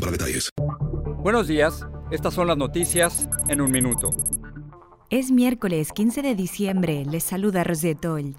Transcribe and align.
para 0.00 0.12
detalles. 0.12 0.50
Buenos 1.22 1.48
días, 1.48 1.86
estas 2.10 2.34
son 2.34 2.46
las 2.46 2.56
noticias 2.56 3.28
en 3.48 3.60
un 3.60 3.70
minuto. 3.70 4.10
Es 5.10 5.30
miércoles 5.30 5.92
15 5.92 6.22
de 6.22 6.34
diciembre, 6.34 7.04
les 7.04 7.24
saluda 7.24 7.64
Rosetol. 7.64 8.36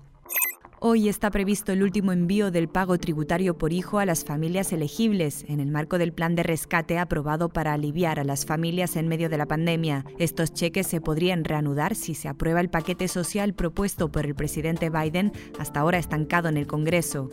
Hoy 0.82 1.10
está 1.10 1.30
previsto 1.30 1.74
el 1.74 1.84
último 1.84 2.14
envío 2.14 2.52
del 2.52 2.70
pago 2.70 2.98
tributario 2.98 3.58
por 3.58 3.74
hijo 3.74 4.00
a 4.00 4.06
las 4.06 4.24
familias 4.24 4.72
elegibles, 4.72 5.44
en 5.50 5.60
el 5.60 5.72
marco 5.72 5.98
del 5.98 6.14
plan 6.14 6.36
de 6.36 6.44
rescate 6.44 6.98
aprobado 6.98 7.50
para 7.50 7.74
aliviar 7.74 8.18
a 8.18 8.24
las 8.24 8.46
familias 8.46 8.96
en 8.96 9.10
medio 9.10 9.28
de 9.28 9.38
la 9.38 9.46
pandemia. 9.46 10.06
Estos 10.20 10.54
cheques 10.54 10.88
se 10.88 11.02
podrían 11.02 11.44
reanudar 11.44 11.96
si 11.96 12.16
se 12.16 12.30
aprueba 12.30 12.62
el 12.62 12.70
paquete 12.70 13.10
social 13.10 13.54
propuesto 13.54 14.10
por 14.10 14.26
el 14.26 14.36
presidente 14.36 14.90
Biden, 14.90 15.34
hasta 15.60 15.82
ahora 15.82 15.98
estancado 15.98 16.48
en 16.48 16.56
el 16.56 16.66
Congreso. 16.66 17.30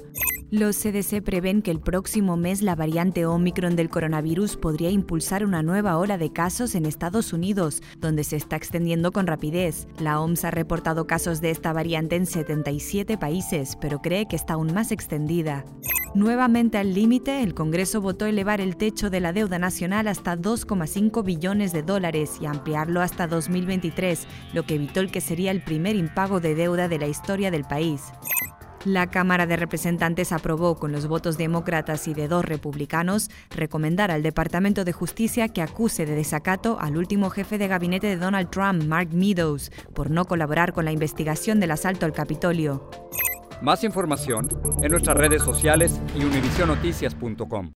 Los 0.52 0.76
CDC 0.76 1.22
prevén 1.22 1.60
que 1.60 1.72
el 1.72 1.80
próximo 1.80 2.36
mes 2.36 2.62
la 2.62 2.76
variante 2.76 3.26
Omicron 3.26 3.74
del 3.74 3.88
coronavirus 3.88 4.56
podría 4.56 4.90
impulsar 4.90 5.44
una 5.44 5.64
nueva 5.64 5.98
ola 5.98 6.18
de 6.18 6.32
casos 6.32 6.76
en 6.76 6.86
Estados 6.86 7.32
Unidos, 7.32 7.82
donde 7.98 8.22
se 8.22 8.36
está 8.36 8.54
extendiendo 8.54 9.10
con 9.10 9.26
rapidez. 9.26 9.88
La 9.98 10.20
OMS 10.20 10.44
ha 10.44 10.52
reportado 10.52 11.08
casos 11.08 11.40
de 11.40 11.50
esta 11.50 11.72
variante 11.72 12.14
en 12.14 12.26
77 12.26 13.18
países, 13.18 13.76
pero 13.80 14.00
cree 14.00 14.28
que 14.28 14.36
está 14.36 14.54
aún 14.54 14.72
más 14.72 14.92
extendida. 14.92 15.64
Nuevamente 16.14 16.78
al 16.78 16.94
límite, 16.94 17.42
el 17.42 17.52
Congreso 17.52 18.00
votó 18.00 18.26
elevar 18.26 18.60
el 18.60 18.76
techo 18.76 19.10
de 19.10 19.18
la 19.18 19.32
deuda 19.32 19.58
nacional 19.58 20.06
hasta 20.06 20.36
2,5 20.36 21.24
billones 21.24 21.72
de 21.72 21.82
dólares 21.82 22.38
y 22.40 22.46
ampliarlo 22.46 23.00
hasta 23.00 23.26
2023, 23.26 24.28
lo 24.54 24.62
que 24.64 24.76
evitó 24.76 25.00
el 25.00 25.10
que 25.10 25.20
sería 25.20 25.50
el 25.50 25.64
primer 25.64 25.96
impago 25.96 26.38
de 26.38 26.54
deuda 26.54 26.86
de 26.86 27.00
la 27.00 27.08
historia 27.08 27.50
del 27.50 27.64
país. 27.64 28.00
La 28.86 29.10
Cámara 29.10 29.46
de 29.46 29.56
Representantes 29.56 30.30
aprobó 30.30 30.76
con 30.76 30.92
los 30.92 31.08
votos 31.08 31.36
demócratas 31.36 32.06
y 32.06 32.14
de 32.14 32.28
dos 32.28 32.44
republicanos 32.44 33.32
recomendar 33.50 34.12
al 34.12 34.22
Departamento 34.22 34.84
de 34.84 34.92
Justicia 34.92 35.48
que 35.48 35.60
acuse 35.60 36.06
de 36.06 36.14
desacato 36.14 36.78
al 36.78 36.96
último 36.96 37.30
jefe 37.30 37.58
de 37.58 37.66
gabinete 37.66 38.06
de 38.06 38.16
Donald 38.16 38.48
Trump, 38.48 38.84
Mark 38.84 39.08
Meadows, 39.12 39.72
por 39.92 40.12
no 40.12 40.24
colaborar 40.24 40.72
con 40.72 40.84
la 40.84 40.92
investigación 40.92 41.58
del 41.58 41.72
asalto 41.72 42.06
al 42.06 42.12
Capitolio. 42.12 42.88
Más 43.60 43.82
información 43.82 44.48
en 44.80 44.92
nuestras 44.92 45.16
redes 45.16 45.42
sociales 45.42 46.00
y 46.14 46.22
univisionoticias.com. 46.22 47.72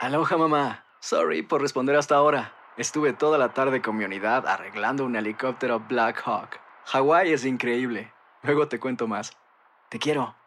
Aloha 0.00 0.38
mamá. 0.38 0.86
Sorry 1.00 1.42
por 1.42 1.60
responder 1.60 1.94
hasta 1.96 2.14
ahora. 2.14 2.54
Estuve 2.78 3.12
toda 3.12 3.36
la 3.36 3.52
tarde 3.52 3.82
con 3.82 3.98
mi 3.98 4.04
unidad 4.06 4.46
arreglando 4.46 5.04
un 5.04 5.14
helicóptero 5.14 5.80
Black 5.80 6.22
Hawk. 6.24 6.58
Hawái 6.86 7.34
es 7.34 7.44
increíble. 7.44 8.14
Luego 8.42 8.66
te 8.66 8.80
cuento 8.80 9.06
más. 9.06 9.36
Te 9.90 9.98
quiero. 9.98 10.34